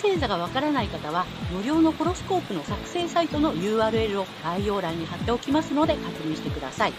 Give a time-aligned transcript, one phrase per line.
[0.00, 6.92] 星座がわからない方は、無料のホロスコープの作成サイトの URL を概要欄に貼っておきますので確認してください。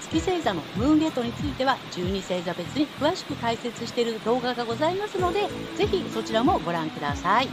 [0.00, 7.48] 月星座のムーンゲートについては、12星座別に詳しく解説している動画がございますので、ぜひそちらもご覧ください。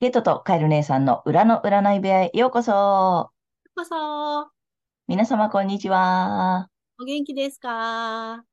[0.00, 2.72] ゲートとカエル姉さんの裏の占い部屋へようこそ。
[2.72, 3.30] よ
[3.76, 4.50] うこそ。
[5.06, 6.68] 皆様こんにちは。
[7.00, 8.44] お元気ですか？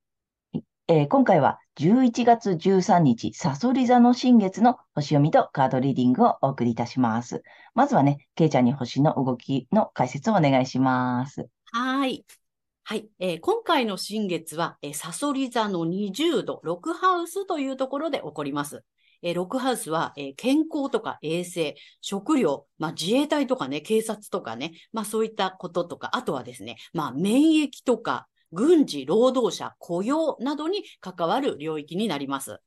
[0.92, 7.44] えー、今回は11月13日、サソリ座の新月の星読みとカードリーディングをお送りいたします。
[7.76, 11.48] まずはね、ケイちゃんに星の動きの解説をお願いします。
[11.66, 12.26] はい。
[12.86, 18.84] はい、えー、今回の新月は、えー、サソリ座の20度、6ハウスというところで起こります。
[19.22, 32.60] えー、6ハウスは、えー、健康とか衛生、食料、まあ、自衛隊とかね、警察とかね、まあそういったこととか、あとはですね、まあ免疫とか、軍事、労働者、雇用などに関わる領域になります。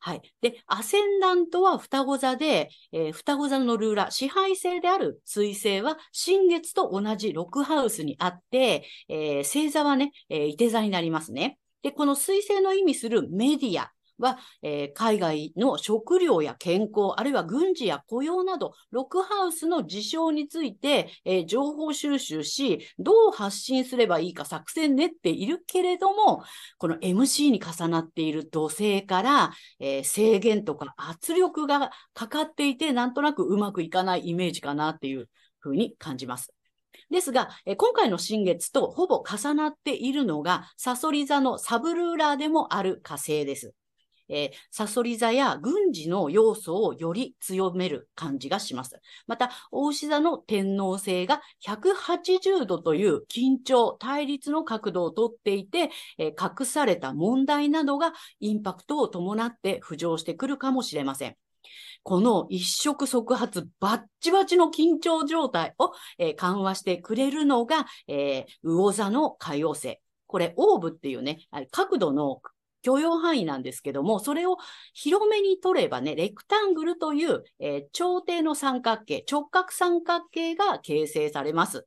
[0.00, 0.22] はい。
[0.40, 11.58] で、アセンダントは双子座で、えー、双子座のルーラー、支配性である水星は新月と同じ6ハウスにあって、えー、星座はね、えー、いて座になりますね。
[11.82, 26.42] で、この水星の意味するメディア、は、えー、海外の食料や健康、あるいは軍事や雇用など、ロックハウスの事象について、えー、情報収集し、どう発信すればいいか作戦練っているけれども、
[26.78, 36.52] この MC に重なっている土星から、えー、制限とか圧力がかかっていて、なんとなくうまくいかないイメージかなっていうふうに感じます。
[37.10, 43.74] ですが、え今回の新月とほぼ重なっているのが、サソリ座のサブルーラーでもある火星です。
[44.28, 49.00] えー、サソリ座や軍事の要素をより強める感じがします。
[49.26, 61.36] また、大牛座の天皇星が180度という緊張、対立の角度をとっていて、えー、隠された問題などがインパクトを伴って浮上してくるかもしれません。
[62.02, 70.00] この一触即発バッチバチの緊張状態を、えー、緩和してくれるのが、えー、魚座の海洋星。
[70.26, 71.38] これ、オーブっていうね、
[71.70, 72.42] 角度の
[72.82, 74.56] 許容範囲なんですけども、それを
[74.94, 81.86] 広めに取ればね、レクタングルという、えー、長底の三角形、直角三角形が形成されます。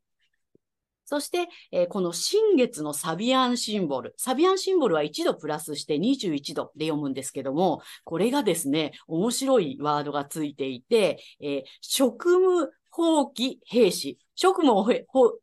[1.11, 4.13] そして、えー、この新月のサビアンシンボル。
[4.17, 14.19] サビアンシンボルは1度プラスして21度で読むんですけども、これがですね、面白いワードがついていて、えー、職務放棄兵士。
[14.35, 14.83] 職務を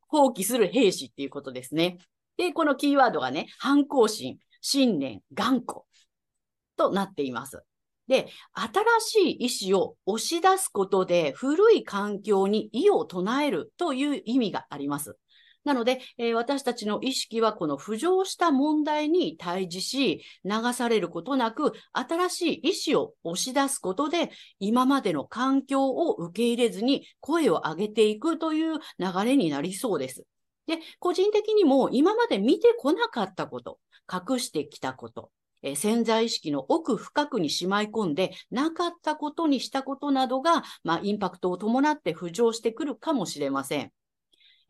[0.09, 1.99] 放棄する兵士っていうことですね。
[2.39, 5.83] で、このキーワードがね、反抗心、信念、頑固
[6.77, 7.63] となっています。
[8.09, 15.19] で、新しい意志を押し出すことで古い環境に異を唱えるという意味があります。
[15.65, 24.31] なので、えー、私たちの意識はこの浮上した問題に対峙し、流されることなく、新しい意志を押し出すことで、
[24.61, 30.25] 今までの環境を受け入れずに声を上げていくという流れになりそうです。
[30.69, 33.81] で、個人的にも今まで見てこなかったこと、
[34.13, 43.93] 隠してきたこと、え、潜在意識の奥深くにしまい込んでなかったことにしたことなどが、まあ、インパクトを伴って浮上してくるかもしれません。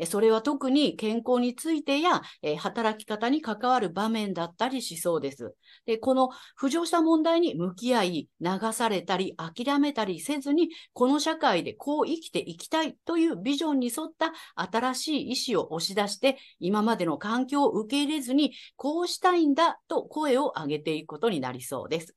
[0.07, 5.55] それは特に健康についてや、え働き方に関わる場面だったりしそうです。
[5.87, 22.15] で、この浮上した問題に向き合い、流されたり諦めたりせずに、この社会でこう生きていきたいというビジョンに沿った新しい意思を押し出して、今までの環境を受け入れずに、こうしたいんだと声を上げていくことになりそうです。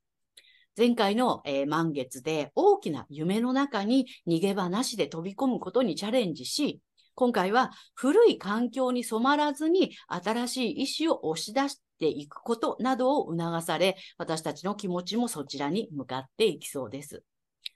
[0.77, 6.79] 前回の、えー、満月で大きな夢の中に逃げ場なしで飛び込むことにチャレンジし、
[7.15, 17.23] 今回は古い環境に染まらずに新しい意志を押し出していくことなどを促され、私たちの気持ちもそちらに向かっていきそうです。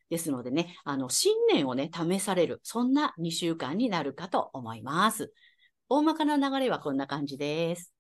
[0.10, 5.34] ですのでね、あの、信念をね、試される、そんな2週間になるかと思います。
[5.90, 7.94] 大まかな流れはこんな感じです。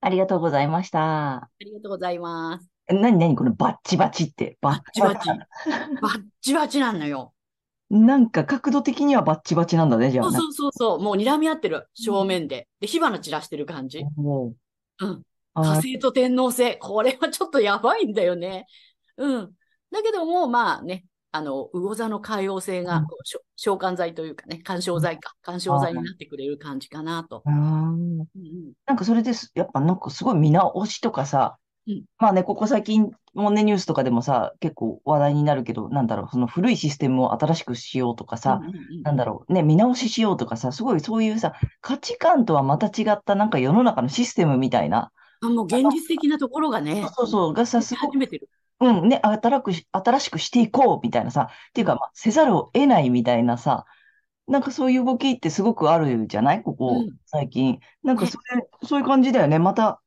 [0.00, 1.36] ありがとうございました。
[1.36, 2.68] ありがとうございます。
[2.88, 4.56] なになにこのバッチバチって。
[4.60, 5.28] バッチバチ。
[5.28, 7.34] バッチバチなのよ。
[7.90, 10.30] なんか角度的にはバッチバチなんだね、じゃあ。
[10.30, 11.00] そうそうそうそう。
[11.00, 12.68] もう睨み合ってる、正面で。
[12.80, 14.04] で、火花散らしてる感じ。
[14.16, 14.54] も
[15.00, 15.06] う。
[15.06, 15.22] うん。
[15.54, 16.78] 火星と天皇星。
[16.78, 18.66] これはちょっとやばいんだよね。
[19.16, 19.50] うん。
[19.90, 23.06] だけども、まあね、あの、魚座の海洋性が、うん
[23.60, 27.42] 召喚剤というかね、干渉剤か、干渉剤になってくれる感じかなと。
[27.44, 28.18] うん
[28.86, 31.58] なんかそれです、やっぱなんかすごい見直しとかさ
[31.88, 39.02] うん、まあね、ここ最近もね、ニュースとかでもさ、結構話題になるけど、なんだろう、その古いシステムを新しくしようとかさ、うんうんうん。
[39.02, 48.48] なんだろう、ね、見直ししようとかさ、すごいそういうさ、価値観とはまた違ったなんか世の中のシステムみたいな、あもう現実的なところがね、そうそう、がさ、出すご始めてる。
[48.80, 53.86] うん、ね、新くし、新しくしていこうみたいなさ、っていうか、まあ、せざるを得ないみたいなさ、
[54.46, 56.62] なんかそういう動きってすごくあるじゃない？
[56.62, 57.80] ここうん、最近。
[58.02, 59.58] なんかそれ、そういう感じだよね。
[59.58, 60.00] また、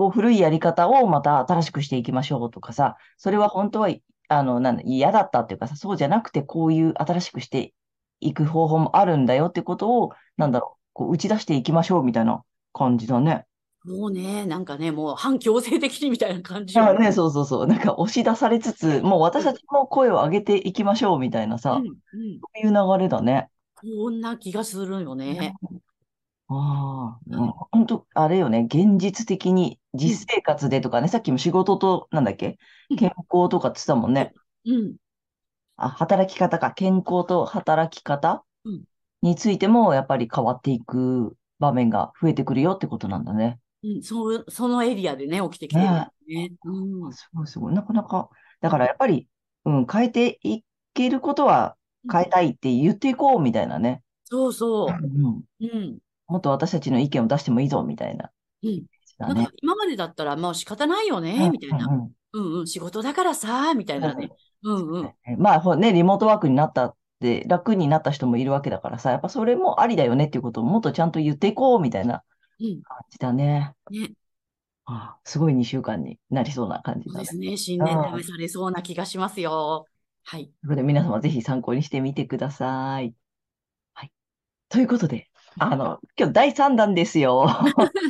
[0.00, 3.90] こう、古いやり方をまた新しくしていきましょうとかさ、それは本当は、
[4.28, 7.74] あの、なんだ、嫌だったっていうかさ、そうじゃなくて、こういう新しくして
[8.20, 12.42] いく方法もあるんだよってことを、なんだろう、こう、打ち出していきましょうみたいな
[12.72, 13.44] 感じだね。
[13.84, 17.66] もうね、なんかね、もう反強制的にみたいな感じよあね、そうそうそう。
[17.66, 21.94] なんか押し出されつつ、もう私たちも声を上げていきましょうみたいなさ、うんうん
[22.40, 23.50] そういう流れだね。
[23.74, 25.54] こんな気がするよね。
[26.52, 32.58] ああ、うん本当、あれよね、現実的に実生活でとかね、さっきも仕事と、なんだっけ？
[32.90, 34.34] うん健康とかって言ってたもんね。
[34.64, 34.96] うん。
[35.76, 38.84] あ、働き方か、健康と働き方うん
[39.22, 43.60] についても、やっぱり変わっていく場面が増えてくるよってことなんだね。
[43.82, 45.88] うん、そそのエリアでね、起きてきてる
[46.28, 46.52] ね。
[46.64, 47.12] うん。
[47.12, 47.74] すごいすごい。
[47.74, 48.28] なかなか、
[48.60, 49.28] だからやっぱり、
[49.64, 50.62] うん、変えてい
[50.94, 51.76] けることは
[52.10, 54.02] 変えたいって言っていこうみたいなね。
[54.24, 55.18] そうそうう。
[55.28, 55.98] ん、うん。
[56.30, 58.30] もっと私たちの意見を出してもいいぞみたいな。
[58.62, 58.84] うん。
[59.18, 59.50] なんか。
[59.62, 61.86] 今までだったら、もう仕方ないようね、んみたいな。
[61.86, 64.30] うんうんうんうん、仕事だからさ、みたいなね。
[64.62, 65.14] うんうん。
[65.38, 72.22] まあ、ほね、リモートワークになったって、楽になった人もいるわけだからさ、やっぱそれもありだよねっていうことをもっとちゃんと言っていこうみたいな
[72.60, 72.82] うん。
[72.82, 73.74] 感じだね。
[73.90, 74.12] ね。
[74.86, 77.20] ああすごい2週間になりそうな感じだね。
[77.20, 77.56] ですね。
[77.56, 79.86] 新年試されそうな気がしますよ。
[80.24, 80.46] はい。
[80.46, 83.14] ということで皆様ぜひ参考にしてみてください。
[83.94, 84.12] はい。
[84.68, 87.46] ということで、あの、今日第3弾ですよ。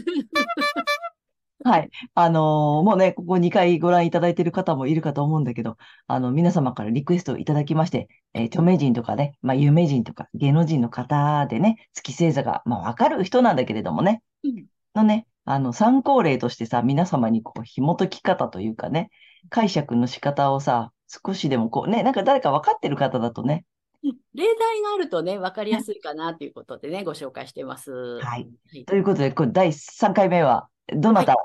[1.62, 1.90] はい。
[2.14, 5.76] あのーもうね、ここ2回ご覧いただいている方もいるかと思うんだけど、
[6.06, 19.10] あの、皆様からリクエストをいただきまして、えー著名人とかね、まあ、有名人とか芸能人の方でね、月星座が、まあ、わかる人なんだけれどもね、うんのね、あの、参考例としてさ、皆様にこう、紐解き方というかね、
[19.50, 23.64] 解釈の仕方をさ、少しでもこうね、なんか誰か分かってる方だとね、うん
[24.02, 27.93] 例題があるとね、わかりやすいかなということでね、ご紹介してます。
[27.93, 28.38] はいは
[28.73, 28.85] い。
[28.85, 31.37] ということで、これ第3回目は、どなたを、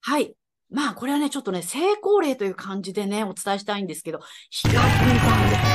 [0.00, 0.34] はい。
[0.70, 4.20] まあ、これはね、ちょっとね、成功例という感じでね、お伝えしたいんですけど、
[4.50, 4.88] ヒカキンさ
[5.58, 5.72] ん。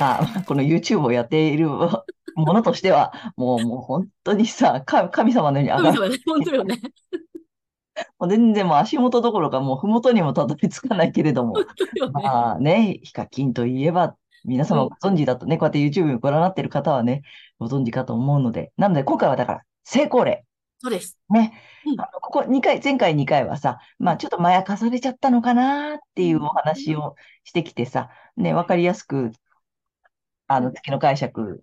[0.00, 2.04] あ、この YouTube をやっているも
[2.36, 6.20] のとしては、 もう、もう本当にさ、か神様のように上がる。
[6.26, 6.80] 本当よね。
[8.18, 11.54] もう全然もう足元どころか、もう麓にもたどり着かないけれども。
[12.12, 17.22] まあね、ヒカキンといえば、皆様ご存知だとね、こうやって YouTube をご覧になっている方はね、
[17.58, 20.44] ご存知かと思うので、なので今回はだから、成功例。
[20.80, 21.18] そうです。
[21.30, 21.60] ね。
[21.86, 29.32] うんあの、ここ2回、前回2回はさ、まあちょっとまやかされちゃったのかなっていうお話をしてきてさ、ね、わかりやすく、
[30.46, 31.62] あの、月の解釈、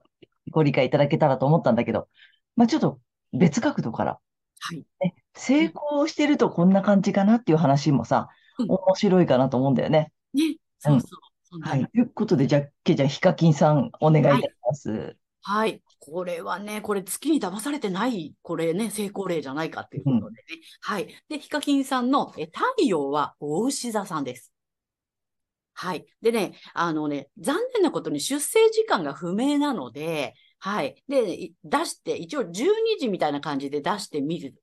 [0.52, 2.08] ご理解いただけたらと思ったんだけど、
[2.56, 3.00] まあちょっと
[3.34, 4.20] 別角度から、
[4.60, 4.86] はい。
[5.00, 10.14] ね、成功してるとこんな感じかなっていう話もさ、うん面白いかなと思うんだよね。
[10.34, 11.25] ね、そうそう。
[11.62, 11.82] はい。
[11.82, 15.18] のということで、じゃあ、けじゃあ、ヒカキンさん、お願いいたします。
[15.42, 15.84] はい。
[16.00, 20.44] これはね、これ月に騙されてない、これね、成功例じゃないかっていうことでね。
[20.82, 21.08] はい。
[21.30, 24.52] で、ヒカキンさんのえ太陽は大牛座さんです。
[25.74, 26.06] はい。
[26.22, 30.96] でね、あのね、残念なことに出生時間が不明なので、はい。
[31.08, 34.56] で、い出して、一応12時みたいな感じで出してみる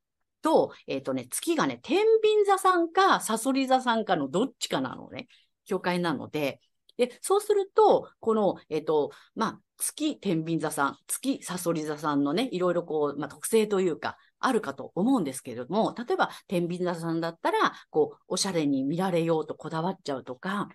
[0.43, 5.29] と、えっ、とね、月がね、天秤座さんか、サソリ座さんかのどっちかなのね、
[5.65, 6.61] 境界なので、
[7.07, 20.69] で、そうすると、この、えっ、と、まあ、月天秤座さん、月サソリ座さんのね、いろいろこう、まあ、特性というか、あるかと思うんですけれども、例えば天秤座さんだったら、こう、おしゃれに見られようとこだわっちゃうとか、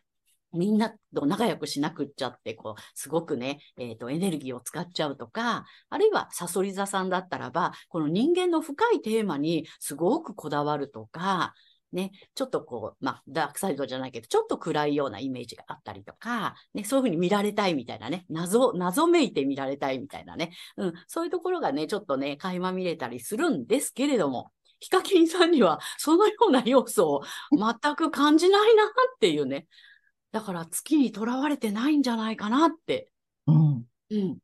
[0.53, 11.53] みんなと仲良くしなくっちゃって、こう、すごくね、えっ、と、エネルギーを使っちゃうとか、あるいはサソリ座さんだったらば、この人間の深いテーマにすごくこだわるとか、
[11.97, 28.87] ね、ちょっとこう、まあ、ダークサイドじゃないけど、ちょっと暗いようなイメージがあったりとか、ね、そういうふうに見られたいみたいなね、謎、謎めいて見られたいみたいなね、うん、そういうところがね、ちょっとね、垣間見れたりするんですけれども、ヒカキンさんにはそのような要素を全く感じないなっ
[29.19, 29.65] ていうね。
[30.31, 33.11] だから月にとらわれてないんじゃないかなって。
[33.47, 33.83] うん。
[34.11, 34.37] うん。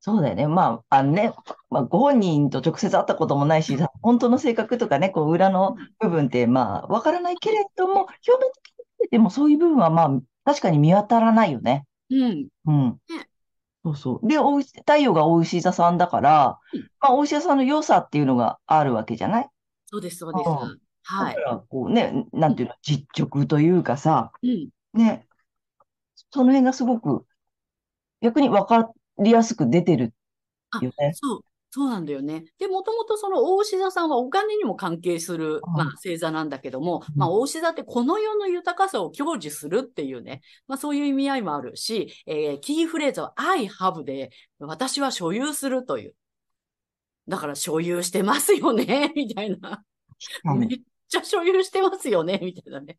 [0.00, 0.46] そうだよね。
[0.46, 1.32] まあ、あのね、
[1.70, 10.10] まあ、ご本人と直接会ったこともないし、さ本当の性格とかね、こう、裏の部分って、まあ、わからないけれども、表面的に見ててもそういう部分は、まあ、
[10.44, 11.84] 確かに見当たらないよね。
[12.10, 12.48] うん。
[12.66, 13.28] うんね。
[13.84, 14.26] そうそう。
[14.28, 19.48] で、お太陽がお牛座さんだからうん、まあ、お牛座さんの良さっていうのがあるわけじゃない？
[19.86, 20.48] そうです、そうです。
[20.48, 20.78] うん
[21.10, 21.50] はいだか。
[21.50, 24.68] ら、こうね、なんていうの、実直というかさ、うん。
[24.92, 25.26] ね、
[26.30, 27.24] その辺がすごく、
[28.20, 30.14] 逆に分かりやすく出てる
[30.70, 31.12] あよね。
[31.14, 32.44] そう、そうなんだよね。
[32.58, 46.14] で、もともとその大牛座さんはお金にも関係する、うんまあ、星座なんだけども、うんまあ、大牛座ってこの世の豊かさを享受するっていうね、まあ、そういう意味合いもあるし、えーキーフレーズは I have で、私は所有するという。
[47.28, 49.84] だから所有してますよね、 みたいな。
[50.44, 50.68] うんめっ
[51.08, 52.98] ちゃ所有してますよね、みたいなね。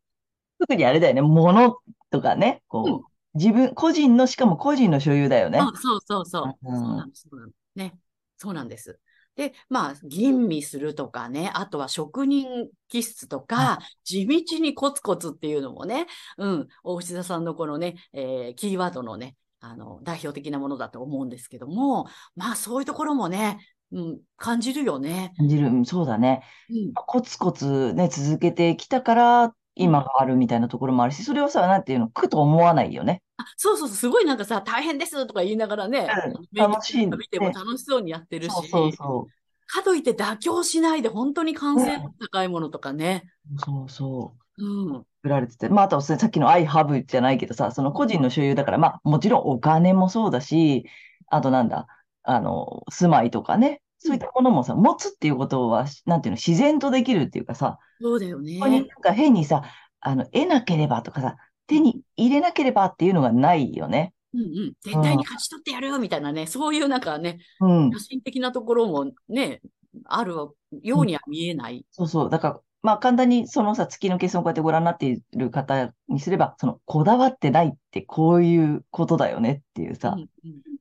[0.58, 1.76] 特にあれだよね、物
[2.10, 5.58] とかね、こう、うん自分、個人の、しかも個人の所有だよね。
[5.60, 6.68] あそうそうそう。
[6.68, 7.28] うんそうなんです。
[7.76, 7.98] ね。
[8.36, 8.98] そうなんです。
[9.36, 16.06] で、まあ、吟味するとかね、あとは職人気質とか、地道にコツコツっていうのもね、
[16.36, 23.58] うん、大牛座さんのこのね、えーキーワードのね、あの、代表的なものだと思うんですけども、まあ、そういうところもね、
[23.92, 25.32] うん、感じるよね。
[25.36, 25.68] 感じる。
[25.68, 26.42] うんそうだね。
[26.70, 33.22] うん、コツコツね、続けてきたから、今があるみたいなところもあるし、それをさ、なんていうの、苦と思わないよね。
[33.36, 36.08] あそうそうそう、すごいなんかさ、大変ですとか言いながらね、
[36.52, 39.26] うん楽しい見ても楽しそうにやってるし、そうそうそ
[39.70, 43.30] かといって妥協しないで本当に完成度の高いものとかね。
[43.54, 43.58] う。
[43.60, 44.64] そうそう。
[44.64, 45.04] うん。
[45.22, 45.68] 作られてて。
[45.68, 50.86] まあ、あとはさっきの I have じゃないけどさ、その個人の所有だから、まあ、もちろんお金もそうだし、
[51.28, 51.86] あとなんだ、
[52.24, 59.62] あの、住まいとかね、そういったものもさ、持つっていうことは、なんていうの、自然とできるっていうかさ、そうだよねここになんか変にさ、
[60.00, 64.14] あの、得なければとかさ、手に入れなければっていうのがないよね。
[64.32, 64.72] うんうん。
[64.82, 67.98] 絶対に勝ち取ってやるみたいなね、そういうなんかね、うん野。
[67.98, 69.60] 心的なところもね、
[70.06, 70.54] あるよ
[71.00, 71.84] うには見えない。
[71.90, 72.30] そうそう。
[72.30, 80.28] だから、まあ簡単にそのさ、月の計算をこうやってご覧になっている方にすれば、その、こだわってないってこういうことだよねっていうさ、うんうん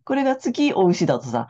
[0.06, 1.50] これが月お牛だとさ、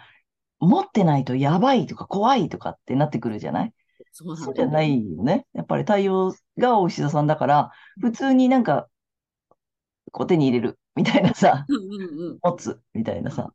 [0.59, 3.73] 持ってないとやばいとか怖いとかってなってくるじゃない？
[4.11, 5.45] そうそうじゃないよね。
[5.53, 8.87] やっぱり太陽がお牛座さんだから、普通になんか、
[10.11, 12.39] こう手に入れるみたいなさ、うんうんうん。
[12.41, 13.53] 持つみたいなさ、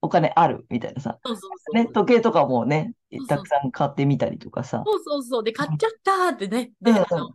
[0.00, 1.74] お金あるみたいなさ、そうそうそう。
[1.74, 2.94] ね、時計とかもね
[3.28, 5.44] たくさん買ってみたりとかさ、そうそうそう。
[5.44, 6.72] で、買っちゃったーってね。
[6.80, 7.30] で、うんあの、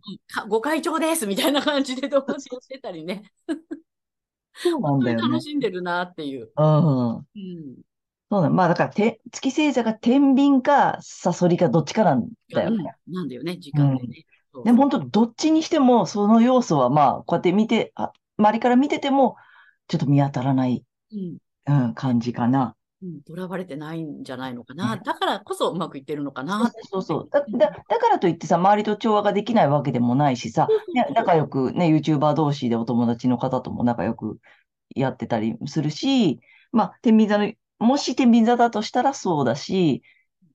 [0.49, 3.31] ご会長ですみたいな感じで同時してたりね。
[4.55, 5.41] そうなんだよね 楽。
[5.41, 6.51] しんでるなっていう。
[6.57, 7.15] うん。
[7.17, 7.23] うん。
[8.29, 8.49] そうだ。
[8.49, 12.95] まあだから、て、月星座が天秤かサソリかどっちかなんだよね。
[13.07, 14.25] うんなんだよね、時間でね。
[14.53, 19.37] そうでも本当、どっちにしても、その要素はまあ、こうやって見て、あ、周りから見てても、
[19.87, 21.37] ちょっと見当たらない、うん。
[21.67, 22.75] うん、感じかな。
[23.01, 24.95] うん、囚われてないんじゃないのかな。
[24.95, 26.71] ねだからこそうまくいってるのかな。
[26.89, 27.29] そうそう。
[27.31, 34.39] だ、だ、だからといってさ、周りと調和ができないわけでもないしさ、ね、仲良くね、YouTuber 同士でお友達の方とも仲良く
[34.95, 36.39] やってたりするし、
[36.71, 40.01] まあ、天秤座の、もし天秤座だとしたらそうだし、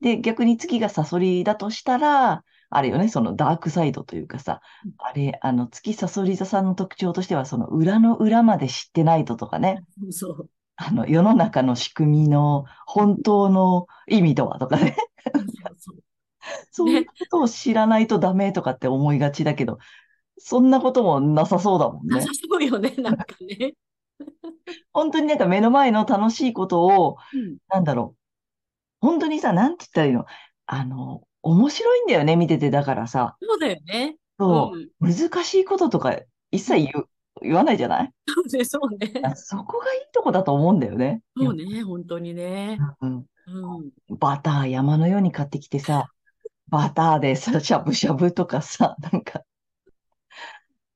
[0.01, 10.49] で、逆に月がサソリだとしたら、あれよね、そのダークサイドというかさうん、あれ、あの、月サソリ座さんの特徴としては、その裏の裏まで知ってないととかね、そう。
[10.77, 14.97] あの、世の中の仕組みの本当の意味とはとかね、
[15.33, 15.45] そう
[15.79, 15.97] そう
[16.73, 19.79] そういうことを知らないとダメとかって思いがちだけど、
[20.39, 22.29] そんなこともなさそうだもんねなさ。
[22.33, 23.75] そうよね、なんかね。
[24.93, 27.57] 本当になんか目の前の楽しいことを、うん。
[27.69, 28.15] なんだろ
[29.03, 29.07] う。
[29.07, 30.27] 本当にさ、なんて言ったらいいの？
[30.67, 32.71] あの、面白いんだよね、見てて。
[32.71, 34.17] だからさ、そうだよね。
[34.39, 34.83] そううん。
[34.85, 36.17] う、難しいこととか
[36.51, 37.09] 一切言う、
[37.43, 38.13] 言わないじゃない？
[38.29, 39.21] そうね、そうね。
[39.25, 41.23] あそこがいいとこだと思うんだよね。
[41.37, 42.79] そうね、本当にね。
[43.01, 43.25] うん。
[43.47, 43.91] うん。
[44.19, 46.11] バター山のように買ってきてさ、
[46.69, 49.42] バターでさ、しゃぶしゃぶとかさ、なんか、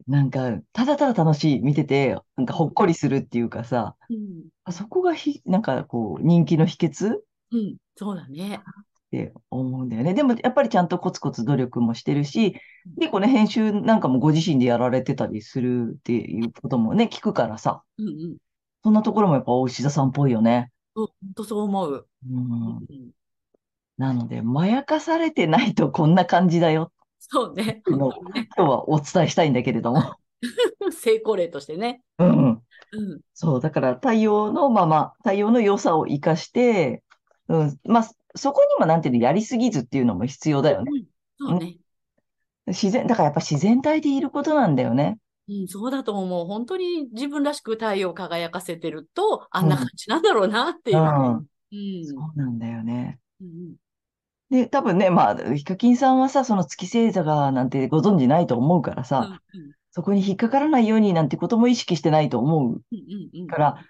[0.06, 4.44] なんか、ただただ楽しい、見てて、なんかほっこりするっていうかさ、うん。
[4.64, 7.22] あそこがひ、なんかこう、人気の秘訣っ
[7.52, 7.76] うん。
[7.96, 8.62] そうだね。
[9.10, 10.14] て思うんだよね。
[10.14, 12.54] でも、やっぱりちゃんとコツコツ努力もしてるし、
[12.98, 18.36] 結構ね、編集なんかもご自身でやられてたりするっていうこともね、聞くからさ、うんうん。
[18.84, 20.70] そんなところもやっぱ大石田さんっぽいよね。
[20.94, 22.08] そう、本当そう思う。
[22.30, 22.76] うん。
[22.78, 23.10] うん。
[23.96, 26.92] なので、まやかされてないとこんな感じだよ。
[27.18, 27.82] そうね。
[27.86, 28.48] の本当にね。
[28.56, 30.16] 今日はお伝えしたいんだけれども。
[30.92, 32.02] 成功例としてね。
[32.18, 32.48] うん。
[32.48, 33.20] うん。
[33.34, 37.02] そう、だから太陽のまま、太陽の良さを生かして、
[37.48, 40.90] うん、まあ、そこにもなんていうの、やりすぎずっていうのも必要だよね。
[41.40, 41.48] うん。
[41.48, 41.78] そうね。
[42.66, 45.18] 自然、だからやっぱ自然体でいることなんだよね。
[45.48, 46.46] うん、そうだと思う。
[46.46, 50.98] 本当に自分らしく太陽を輝かせてると、あんな感じなんだろうなっていう。
[50.98, 51.36] うん。
[51.36, 51.46] うん。
[52.04, 53.20] そうなんだよね。
[53.40, 53.76] うん
[54.50, 59.40] で、多分ね、まあ、ヒカキンさんはさ、その月星座がなんてご存知ないと思うからうんさ、
[59.90, 63.46] そこに引っかからないようになんてことも意識してないと思ううんうんうん。
[63.46, 63.84] から、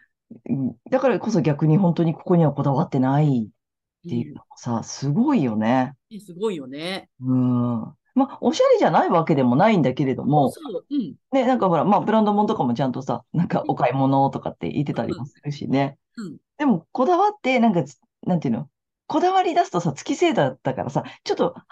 [0.48, 5.94] うんだからこそ逆に本当にここにはこだわってないっていうのもさ、すごいよね。
[6.10, 7.08] うんすごいよね。
[7.20, 7.80] うん。
[8.14, 11.14] まあ、おしゃれじゃないわけでもないんだけれども、そう、うん。
[11.32, 15.98] ね、なんかほら、まあ、ブランド物とかもちゃんとさ、なんかお買い物とかって言ってたりもするしね。
[16.16, 16.36] うん。
[16.56, 18.70] でも、こだわって、なんかつ、なんていうの？
[19.06, 21.64] こだわり出すとさ、月星座だからさ、ちょっと、は、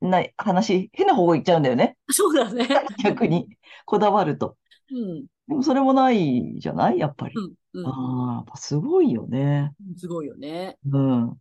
[0.00, 1.96] 変な話、変な方向行っちゃうんだよね。
[2.10, 2.66] そうだね。
[3.04, 3.48] 逆に、
[3.84, 4.56] こだわると。
[4.90, 5.26] うん。
[5.46, 6.98] でも、それもないじゃない？
[6.98, 7.34] やっぱり。
[7.36, 7.54] うん。
[7.74, 9.72] うんああ、すごいよね。
[9.96, 10.78] すごいよね。
[10.90, 11.36] うん。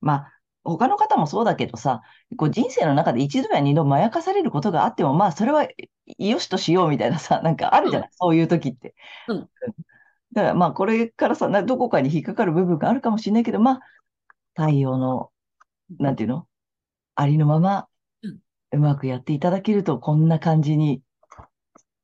[0.00, 2.02] まあ、他の方もそうだけどさ、
[2.36, 5.66] こう人生の中で一度や二度まやかされることがあっても、まあ、それは
[6.18, 8.94] よしとしようみたいなさ、 なんかあるじゃない、そういう時って。
[9.28, 9.48] うん
[10.32, 13.80] だからまあ、これからさ、などこかに引っかかる部分があるかもしれないけど、まあ、
[14.56, 15.30] 太陽の、
[15.98, 16.46] なんていうの？
[17.14, 17.86] ありのまま
[18.72, 21.02] うまくやっていただけると、こんな感じに、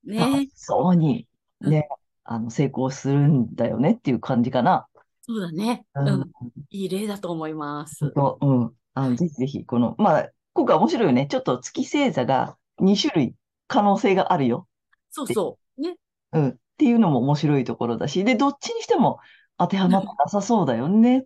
[0.07, 1.27] 楽ねしそうに、
[1.61, 1.89] うんね、
[2.25, 4.87] あの、成功するんだよねっていう感じかな。
[5.23, 5.85] そうだね。
[5.95, 6.31] ううんん。
[6.71, 8.13] いい例だと思います。
[8.15, 8.73] うん。
[8.95, 11.27] あの、ぜひぜひ、この、まあ、今回面白いよね。
[11.27, 13.35] ちょっと月星座が2種類
[13.69, 14.67] 可能性があるよ。
[15.11, 15.81] そうそう。
[15.81, 15.97] ね。
[16.33, 16.49] うん。
[16.49, 19.21] っていうのも面白いところだし、で、どっちにしても
[19.59, 21.25] 当てはまってなさそうだよねっ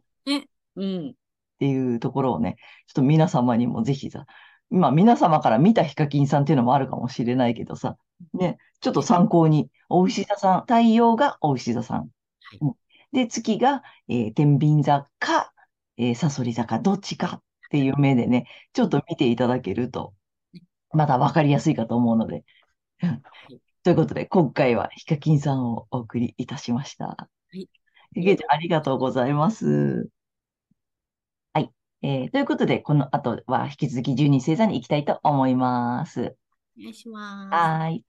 [0.76, 1.14] うん。
[1.58, 2.56] ていうところをね、
[2.86, 4.26] ちょっと皆様にもぜひさ、
[4.70, 7.96] まあ皆様から見たヒカキンさんっていうのもあるかもしれないけどさ、
[8.34, 11.98] ね、ちょっと参考に、お牛座さん、太陽がお牛座さん。
[11.98, 12.04] は
[12.54, 12.74] いうん
[13.12, 15.52] で、月が、えー天秤座か、
[15.96, 20.12] えー、サソリ座か、どっちかっていう目でね、ちょっと見ていただけると、
[20.92, 22.44] まだわかりやすいかと思うので。
[23.02, 23.22] うん
[23.84, 27.30] ということで、今回はヒカキンさんをお送りいたしました。
[27.52, 27.68] い
[28.12, 30.10] ゲイちゃん、ありがとうございます。
[32.02, 32.22] はい。
[32.22, 36.36] えーということで、この後は引き続き12星座に行きたいと思います。
[36.78, 37.54] お願いします。
[37.54, 38.04] はーい。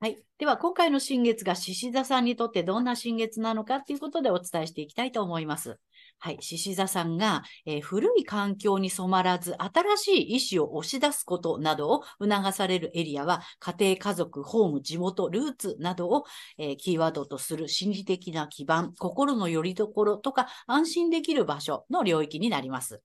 [0.00, 0.24] はい。
[0.38, 5.78] では、今回の新月が獅子座さんにとってどんな新月なのかということでお伝えしていきたいと思います。
[6.24, 6.38] はい。
[6.40, 16.24] 獅子座さんが、えー古い環境に染まらず、新しい意志を押し出すことなどを促されるエリアは、家庭、家族、ホーム、地元、ルーツなどを、
[16.58, 23.02] えーキーワードとする心理的な基盤、心の拠り所とか安心できる場所の領域になります。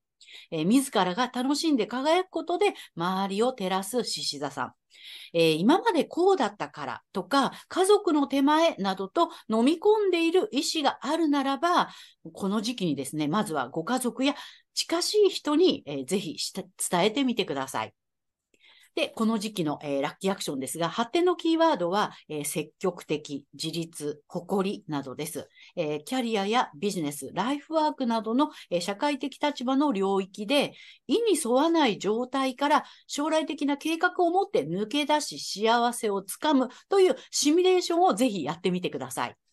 [0.51, 4.73] えー自らが楽しんで輝くことで周りを照らす獅子座さん。
[5.33, 11.89] えー今までこうだったからとか、家族の手前などと飲み込んでいる意思があるならば、
[12.33, 14.35] この時期にですね、まずはご家族や
[14.73, 17.93] 近しい人に、えーぜひ伝えてみてください。
[18.97, 25.47] で、この時期の、えーラッキーアクションですが、発展のキーワードは、えー積極的、自立、誇りなどです。
[25.75, 30.73] えーキャリアやビジネス、ライフワークなどの、え社会的立場の領域で、
[31.05, 39.46] 意に沿わない状態から将来的な計画を持って抜け出し幸せをつかむというシミュレーションをぜひやってみてください。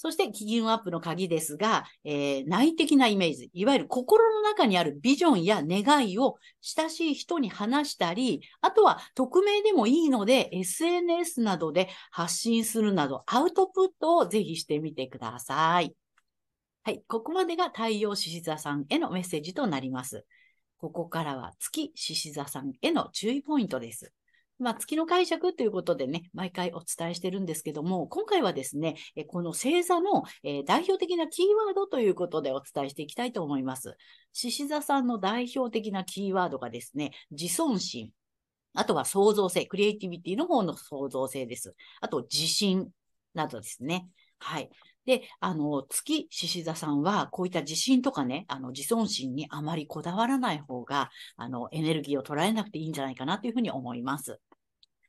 [0.00, 15.96] そして、気運アップの鍵ですが、えー内的なイメージ、いわゆる心の中にあるビジョンや願いを親しい人に話したり、あとは匿名でもいいので、SNS などで発信するなど、アウトプットをぜひしてみてください。
[16.84, 20.24] はい、ここまでが太陽獅子座さんへのメッセージとなります。
[20.78, 24.12] ここからは月獅子座さんへの注意ポイントです。
[24.58, 28.96] まあ、月の解釈ということでね、毎回お伝えしてるんですけども、今回はですね、
[29.28, 30.24] この星座の、
[30.66, 33.96] 代表的なキーワードということでお伝えしていきたいと思います。
[34.32, 38.10] 獅子座さんの代表的なキーワードがですね、自尊心、
[38.74, 41.74] あとは創造性、クリエイティビティの方の創造性です。
[42.00, 42.88] あと、自信
[43.34, 44.08] などですね。
[44.38, 44.70] はい。
[45.04, 54.38] で、あの、月獅子座さんは、こういった自信とかね、あの、自尊心にあまりこだわらない方が、あの、エネルギーを捉えなくていいんじゃないかなというふうに思います。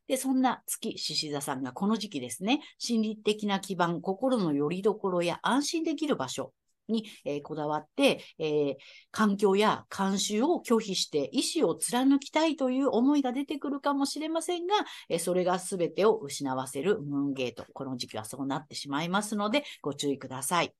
[0.10, 6.52] で、そんな月獅子座さんがこの時期ですね、心理的な基盤、心の拠り所や安心できる場所
[6.88, 8.76] に、えーこだわって、えー
[9.12, 14.74] 環境や慣習を拒否して意思を貫きたいという思いが出てくるかもしれませんが、
[15.10, 17.66] えーそれが全てを失わせるムーンゲート。
[17.72, 20.74] この時期はそうなってしまいますので、ご注意ください。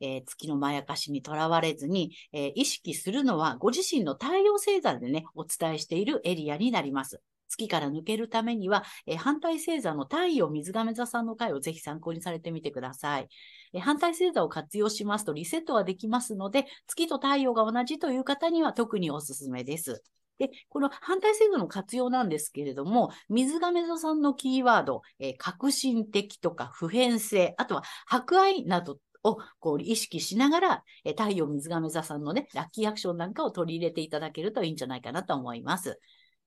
[0.00, 7.20] えー月のまやかしにとらわれずに、えー意識するのはご自身の太陽星座でね、お伝えしているエリアになります。
[7.50, 13.28] 月から抜けるためには、えー反対星座の太陽水亀座さんの回をぜひ参考にされてみてください。
[13.74, 20.02] えー反対星座を活用しますとリセットはできますので、月と太陽が同じという方には特におすすめです。
[20.38, 36.00] で、この反対星座の活用なんですけれども、水亀座さんのキーワード、えー革新的とか普遍性、あとは博愛などをこう意識しながら、えー太陽水亀座さんのね、ラッキーアクションなんかを取り入れていただけるといいんじゃないかなと思います。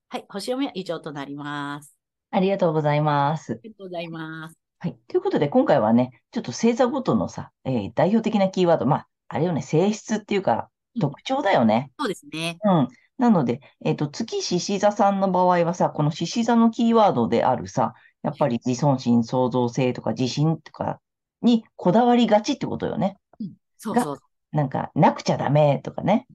[0.08, 1.96] はい、星読みは以上となります。
[2.30, 3.52] ありがとうございます。
[3.52, 4.58] ありがとうございます。
[4.78, 4.98] はい。
[5.08, 11.90] ということで、今回はね、ちょっと星座ごとのさ、えー代表的なキーワード、まあ、あれよね、性質っていうか、うん特徴だよね。
[11.98, 12.56] そうですね。
[12.62, 12.88] うん。
[13.18, 21.00] なので、えっと、月獅子座さんの場合はさ、この獅子座のキーワードであるさ、やっぱり自尊心、創造性とか自信とか
[21.42, 23.16] にこだわりがちってことよね。
[23.78, 24.18] そうそう。
[24.52, 26.28] なんか、なくちゃダメとかね。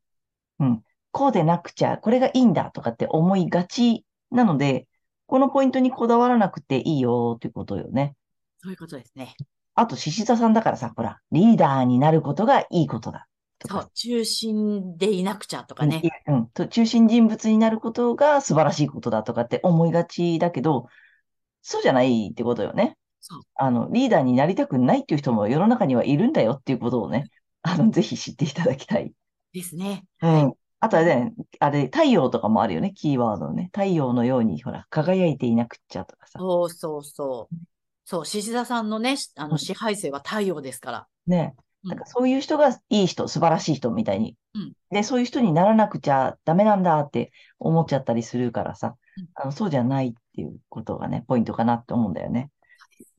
[0.60, 0.84] うん。
[1.12, 4.88] こうでなくちゃ、これがいいんだとかって思いがちなので、
[5.26, 8.16] このポイントにこだわらなくていいよっていうことよね。
[8.62, 9.36] そういうことですね。
[9.76, 13.28] あと、獅子座さんだからさ、ほら、リーダーになることがいいことだ。
[13.60, 16.02] とかそう、中心でいなくちゃとかね。
[16.28, 20.88] うん、うんと、中心人物になることが素晴らしいことだとかって思いがちだけど、
[21.62, 22.98] そうじゃないってことよね。
[23.20, 23.42] そう。
[23.56, 27.30] あの、リーダーになりたくないっていう人も世の中にはいるんだよっていうことをね、
[27.62, 29.14] あの、ぜひ知っていただきたい。
[29.54, 30.06] ですね。
[30.22, 30.54] うん。
[30.82, 33.70] あとはね、あれ、太陽とかもあるよね、キーワードね。
[33.74, 36.40] 太陽のように、ほら、輝いていなくっちゃとかさ。
[36.40, 37.56] そうそうそう。
[38.06, 41.08] そう、獅子座さんのね、あの支配性は太陽ですから。
[41.28, 41.54] ね。
[41.58, 44.36] うんなんかそういう人がいい人、素晴らしい人みたいに。
[44.54, 52.52] うんで、そういう人にならなくちゃダメなんだって思っちゃったりするからさうん、あのそうじゃないっていうことがね、ポイントかなって思うんだよね。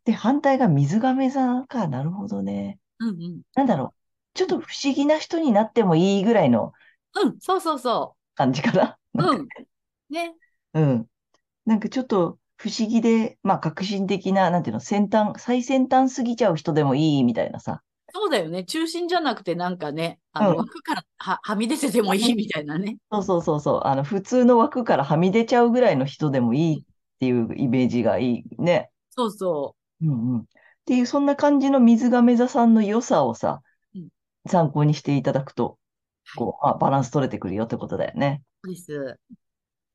[0.05, 1.89] で、反対が水亀座か。
[1.89, 2.79] なるほどね。
[2.99, 3.43] うんうん。
[3.55, 4.01] なんだろう。
[4.35, 6.73] ちょっと不思議な人になってもいいぐらいの
[7.15, 8.99] うん、そうそうそ感じかな。
[9.15, 9.23] う。
[9.23, 9.49] うん。
[10.11, 10.35] ね。
[10.75, 11.07] うん。
[11.67, 17.83] なんかちょっと不思議で、まあ革新的な、なんていうの、先端、最先端すぎちゃう人でもいいみたいなさ。
[18.13, 18.65] そうだよね。
[18.65, 22.97] 中心じゃなくて、なんかね、あの、うん枠からははみ出ててもいいみたいなね。
[23.11, 23.81] そうそうそうそう。
[23.85, 26.83] あの、普通の枠からはみ出ちゃうぐらいの人でもいいっ
[27.21, 28.91] ていうイメージがいいね。
[29.11, 30.41] そうそうんうん。
[30.41, 30.45] っ
[30.87, 33.63] ていう、そんな感じの水亀座さんの良さをさ
[33.95, 34.09] うん、
[34.47, 35.80] 参考にしていただくと、はい
[36.37, 38.43] こう、まあ、バランス取れてくるよってことだよね。
[38.65, 38.69] う。
[38.69, 39.19] です。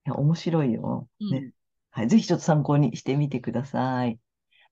[0.06, 1.08] いや、面白いよ。
[1.20, 1.30] うん。
[1.30, 1.52] ね。
[1.92, 2.08] はい。
[2.08, 4.20] ぜひちょっと参考にしてみてください。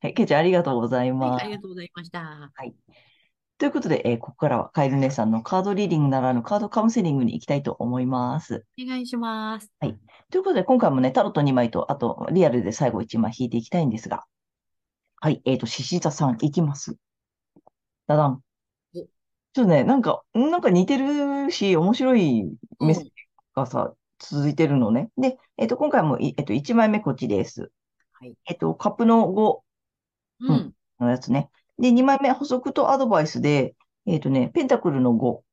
[0.02, 0.14] はい。
[0.14, 1.56] ケイちゃん、ありがとうございはい、ますあり。
[1.56, 2.52] がとうございました。
[3.58, 8.66] ということで、えーここからはカエル姉さんのカードリーディングならぬカードカウンセリングに行きたいと思います。
[8.82, 9.72] お願いします。
[9.80, 14.26] ということで、今回もね、タロット2枚と、あと、リアルで最後1枚引いていきたいんですが。
[15.22, 16.98] はい、えっ、と、獅子座さん、いきます。
[18.08, 18.42] ダダン。
[19.54, 22.44] おちょっとね、なんか、んなんか似てるし、面白い
[22.80, 23.12] メッセージ
[23.56, 25.10] がさ、続いてるのね。
[25.18, 27.72] で、えっ、と、今回もい、えっ、と、1枚目こっちです。
[28.14, 28.36] はい。
[28.46, 29.64] えっ、と、カップの5
[30.40, 30.74] うん。
[31.00, 31.50] のやつね。
[31.78, 35.44] で、2枚目、補足とアドバイスで、えっ、とね、ペンタクルの5。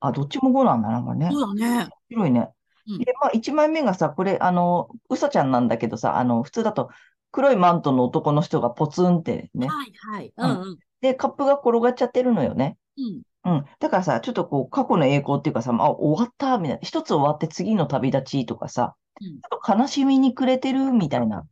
[0.00, 1.30] あ、どっちも5なんだな、これね。
[1.32, 1.76] そうだね。
[1.78, 2.40] 面白いね。
[2.88, 6.90] うんで、まあ、1枚目がさ、これ、あの、うさちゃんなんだけどさ、あの、普通だと、
[7.32, 9.66] 黒いマントの男の人がポツンってね。
[9.66, 10.32] はい、はい。
[10.36, 10.78] うん、うん。
[11.00, 12.78] で、カップが転がっちゃってるのよね。
[12.96, 13.22] うん。
[13.46, 13.64] うん。
[13.78, 16.80] だからさ、ちょっとこう、過去の栄光っていうかさ、まあ、終わった、みたいな。
[16.82, 21.46] 一つ終わって次の旅立ちとかさ、うんちょっと悲しみに暮れてるみたいな、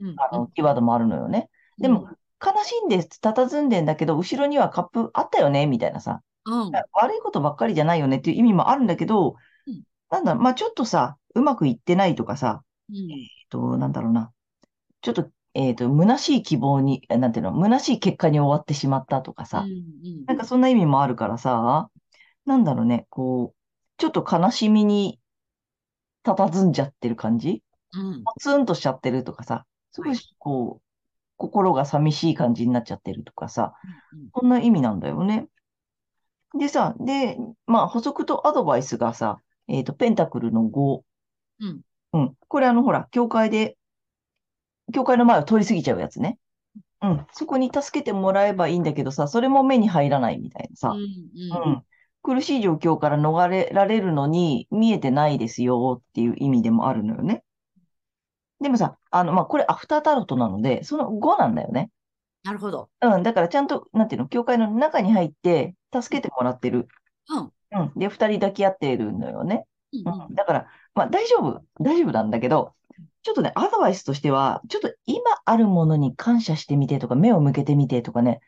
[0.00, 0.14] うん。
[0.18, 1.48] あの、キーワードもあるのよね。
[1.78, 2.08] でも、
[2.44, 6.20] 悲しんで佇んでんだけど、後ろにはカップあったよねみたいなさ。
[6.92, 12.96] 悪いことばっかりじゃないよねっていう意味もあるんだけどうん、なんだ、まあちょっとさ、うまくいってないとかさ、うん。
[12.96, 14.30] えっと、なんだろうな。
[15.00, 20.24] ちょっと、えっと、虚しい希望に、えなんていうの、虚しい結果に終わってしまったとかさ、うん、うん。
[20.26, 21.90] なんかそんな意味もあるからさ、
[22.44, 23.56] なんだろうね、こう、
[23.96, 25.20] ちょっと悲しみに
[26.24, 27.62] 佇んじゃってる感じ？
[27.92, 28.24] うん。
[28.24, 30.82] ポツンとしちゃってるとかさ、すごいこう、
[31.36, 33.74] 心が寂しい感じになっちゃってるとかさ、
[34.12, 35.46] うんこんな意味なんだよね。
[36.58, 39.38] でさ、で、まあ補足とアドバイスがさ、
[39.68, 41.02] えっと、ペンタクルの5。
[41.60, 41.80] うん。
[42.12, 42.34] うん。
[42.48, 43.76] これあの、ほら、教会で、
[44.92, 46.38] 教会の前を通り過ぎちゃうやつね。
[47.02, 47.26] うん。
[47.32, 50.90] そこに助けてもらえばいいんだけどさ、それも目に入らないみたいなさ。
[50.90, 51.84] うん、うんん。
[52.22, 57.44] 苦しい状況から逃れられるのに見えてないですよっていう意味でもあるのよね。
[58.60, 61.90] でもさ、あの、まあ、これアフタータロットなので、その5なんだよね。
[62.44, 62.88] なるほど。
[63.02, 63.22] うん。
[63.22, 66.88] だからちゃんと、なんていうの、教会の中に入って助けてもらってる。
[67.28, 67.52] うん。
[67.78, 67.92] うん。
[67.96, 69.66] で、二人抱き合ってるのよね。
[69.92, 70.34] うん、うん。
[70.34, 71.62] だから、まあ、大丈夫。
[71.80, 72.72] 大丈夫なんだけど、
[73.24, 78.40] ちょっとね、アドバイスとしては、ちょっと今あるものに感謝してみてとか、目を向けてみてとかね、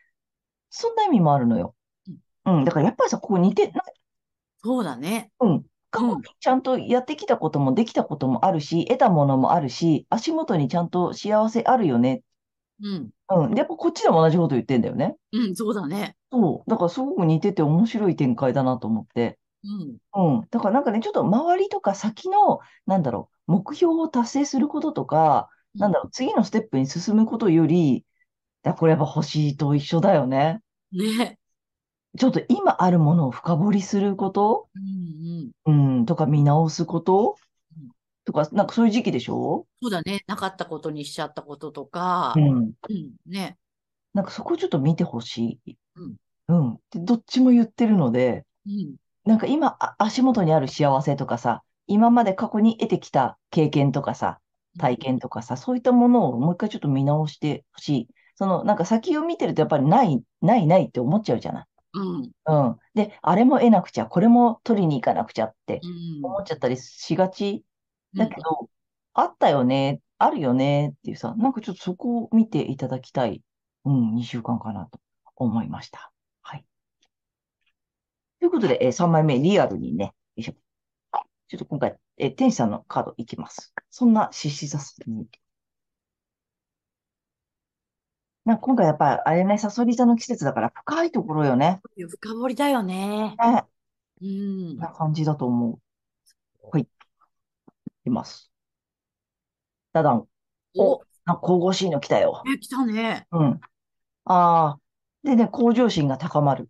[0.69, 1.73] そんな意味もあるのよ。
[2.45, 2.63] うん。
[2.63, 3.81] だからやっぱりさ、ここ似て、な
[4.63, 5.31] そうだね。
[5.39, 5.63] うん。
[5.89, 12.21] 過去にちゃんとやってきたこともできたこともあるし、得たものもあるし、足元にちゃんと幸せあるよね。
[12.83, 13.09] うん。
[13.29, 13.53] うん。
[13.55, 15.15] で、やっぱこっちでも同じこと言ってんだよね。
[15.31, 16.15] うん、そうだね。
[16.31, 16.69] そう。
[16.69, 19.39] だからすごく似てて面白い展開だなと思って。
[19.63, 19.97] うん。
[20.15, 20.47] うん。
[20.49, 28.05] だからなんかね、ちょっと周りとか先の、なんだろう、目標を達成することとか、なんだろう、次のステップに進むことより、
[28.63, 30.61] だこれやっぱ欲しいと一緒だよね。
[30.91, 31.37] ね。
[32.17, 35.97] ちょっと今あるものを深掘りすること、うん、うん。
[35.97, 37.35] うん、とか見直すこと？
[37.77, 37.89] うん
[38.25, 39.67] とか、なんかそういう時期でしょ？
[39.81, 40.23] そうだね。
[40.27, 42.45] なかったことにしちゃったこととかう、ん。
[42.47, 43.57] うん、ね。
[44.13, 45.77] なんかそこちょっと見てほしい。
[45.95, 46.15] うん、
[46.47, 46.79] うん。
[46.91, 48.95] で、どっちも言ってるので、うん、
[49.27, 54.39] なんか今、あ足元にある幸せとかさ、今まで過去に得てきた経験とかさ、
[54.79, 58.07] 体験とかさ、そういったものをもう一回ちょっと見直してほしい。
[58.35, 61.65] その、なんか先を見てるとやっぱりない、ないないって思っちゃうじゃない。
[61.93, 62.77] うん、うん。
[62.93, 67.65] で、あれも得なくちゃ、これも取りに行かなくちゃってうん、思っちゃったりしがち
[68.13, 68.69] うんだけど、
[69.13, 73.41] あったよね、あるよねっていうさ、なんかちょっとそこを見ていただきたい、
[73.83, 75.01] うん、2週間かなと
[75.35, 76.13] 思いました。
[78.39, 78.39] はい。
[78.39, 80.13] ということで、えー3枚目、リアルにね。
[81.47, 83.73] ちょっと今回、えー天使さんのカードいきます。
[83.89, 85.27] そんな獅子座に。
[88.45, 91.81] なんか今回やっぱり、あれね、サソリ座の季節だから深いところよね。
[91.95, 93.35] 深掘りだよね。
[93.37, 93.63] ね、
[94.21, 94.77] うん。
[94.77, 95.79] な感じだと思う。
[96.71, 96.83] はい。
[96.83, 96.87] い
[98.03, 98.51] きます。
[99.93, 100.27] ダダン。
[100.77, 102.43] お、あ、神々しいの来たよ。
[102.53, 103.27] え、来たね。
[103.31, 103.61] うん。
[104.25, 104.79] ああ。
[105.23, 106.69] でね、向上心が高まる。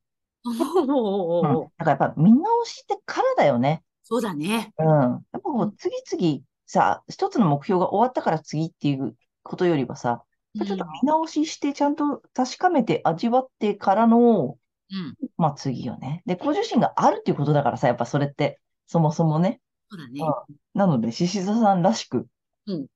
[1.78, 3.84] だからやっぱ見直してからだよね。
[4.04, 4.74] そうだね。
[4.80, 4.86] うん。
[4.88, 10.24] やっぱこう、次々さ、一つの目標が終わったから次っていうことよりはさ、
[10.56, 14.58] うちょっとん、見直しして、ちゃんと確かめて味わってからの、
[14.90, 16.24] うん、まあ次よね。
[16.26, 19.60] で、向上心があるっていうことだからさ、やっぱそれって、そもそもね。
[19.90, 20.22] そうだね。
[20.22, 20.56] うん。
[20.74, 22.28] なので、獅子座さんらしく、
[22.68, 22.88] うん。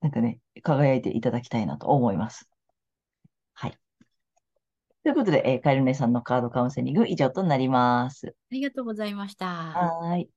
[0.00, 2.48] なんかね、輝いていただきたいなと思います。
[5.04, 5.10] はい。
[5.10, 8.28] ということで、えーカエル姉さんのカードカウンセリング以上となります。
[8.28, 9.46] ありがとうございました。
[9.46, 10.30] はーい。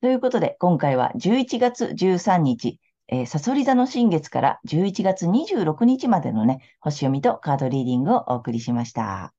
[0.00, 9.34] ということで、今回は11月13日、えー、サソリ座の新月から11月26日までのね、星読みとカードリーディングをお送りしました。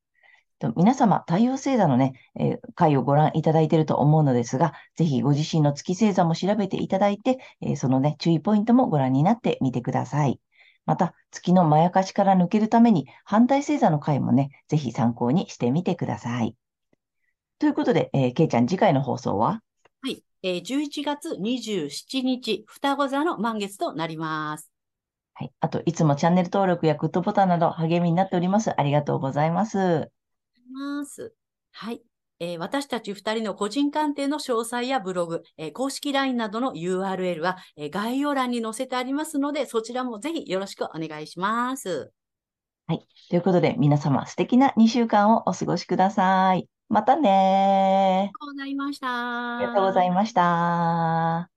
[0.59, 10.39] と皆様、太陽星座のね、えー回をご覧いただいていると思うのですが、ぜひご自身の月星座も調べていただいて、えーそのね、注意ポイントもご覧になってみてください。
[10.85, 16.55] また、月のまやかしから抜けるために、反対星座の回もね、ぜひ参考にしてみてください。
[17.59, 19.61] ということで、えー、けいちゃん、次回の放送は？
[20.01, 20.23] はい。
[20.41, 24.69] えー、11月27日、双子座の満月となります。
[25.35, 25.51] はい。
[25.61, 28.79] あと、いつもチャンネル登録やグッドボタンなど励みになっております。
[28.79, 30.11] ありがとうございます。
[30.71, 31.33] ます。
[31.71, 32.01] はい。
[32.43, 42.11] えー私たち2人の個人鑑定の詳細やブログ、えー公式 LINE などの URL は、えー概要欄に載せてありますので、そちらもぜひよろしくお願いします。
[42.87, 43.07] はい。
[43.29, 46.67] ということで、皆様、素敵な2週間をお過ごしください。
[46.89, 49.57] またねありがとうございました。
[49.57, 51.52] ありがとうございました。